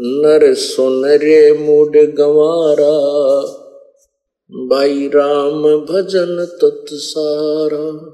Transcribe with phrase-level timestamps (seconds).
[0.00, 2.96] नर सुन रे मूड गंवारा
[4.52, 8.10] भाई राम भजन तत्सारा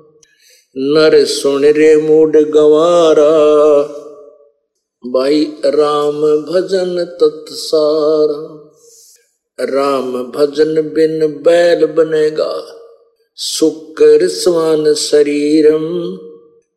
[0.77, 3.33] नर सुन रे मूड गंवारा
[5.07, 8.71] भाई राम भजन तत्सारा
[9.61, 12.79] राम भजन बिन बैल बनेगा
[13.37, 16.17] शुक्र स्वान शरीरम।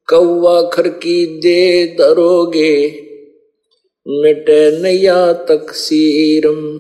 [0.10, 3.05] कौवा खर की दे दरोगे
[4.08, 6.80] मिटे नया तकसीरम।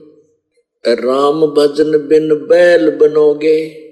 [0.87, 3.89] राम भजन बिन बैल बनोगे।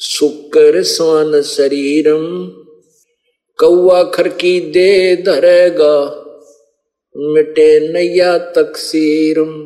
[0.00, 2.46] शुक्र स्वान शरीरम।
[3.58, 6.24] कौआ खर की दे धरेगा।
[7.16, 9.64] मिटे नैया तकसीरम।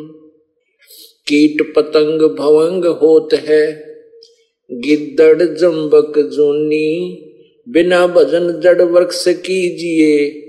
[1.28, 3.84] कीट पतंग भवंग होत है।
[4.72, 7.22] गिद्दड़ जम्बक जूनी।
[7.68, 10.41] बिना भजन जड़ वृक्ष कीजिए।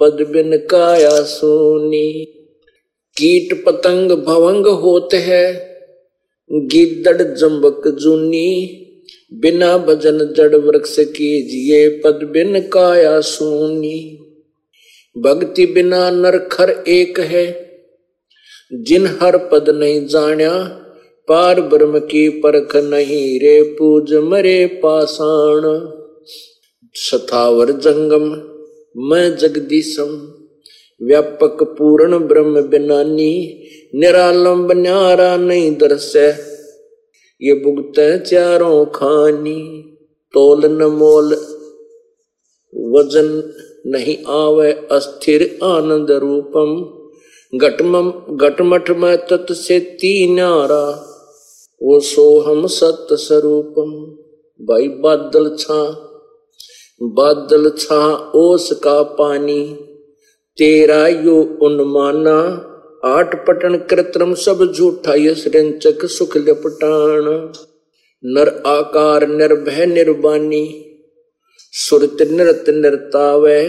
[0.00, 2.24] पद बिन काया सोनी।
[3.16, 5.44] कीट पतंग भवंग होत है
[6.52, 8.82] गिद्दड़ जम्बक जूनी।
[9.34, 14.18] बिना भजन जड़ वृक्ष कीजिए पद बिन काया सोनी।
[15.18, 17.70] भक्ति बिना नरखर एक है,
[18.72, 20.52] जिन हर पद नहीं जाण्या,
[21.28, 25.62] पार ब्रह्म की परख नहीं रे पूज मरे पाषाण।
[26.94, 28.55] सथावर जंगम
[28.96, 30.12] मैं जगदीशम
[31.00, 33.32] व्यापक पूर्ण ब्रह्म बिनानी,
[33.94, 39.60] निरालंब न्यारा नहीं दर्श ये भुगत चारों खानी,
[40.34, 41.34] तोल न मोल,
[42.72, 43.28] वज़न
[43.86, 46.72] नहीं आवे अस्थिर आनंद रूपम।
[47.58, 50.84] घटमम, घटमठ में तत् से तीनारा
[51.82, 53.90] वो सोहम सत्य स्वरूपम
[54.60, 55.82] भाई बादल छा
[57.00, 57.96] बादल छा
[58.34, 59.60] ओस का पानी,
[60.58, 62.38] तेरा यो उन्माना।
[63.04, 67.52] आठ पटन कृत्रिम सब झूठा यश रंचक सुख लपटान
[68.24, 70.64] नर आकार निर्भय निर्बानी
[71.72, 73.60] सुरत नृत नृतावे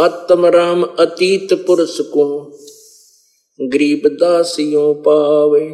[0.00, 2.26] आत्म राम अतीत पुरुष को,
[3.60, 5.66] गरीब दासियों पावे।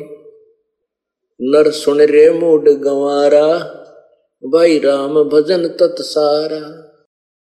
[1.41, 3.47] नर सुन रे मूड गंवारा
[4.45, 6.90] भाई राम भजन तत्सारा।